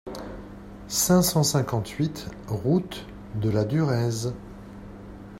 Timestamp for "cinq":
0.87-1.21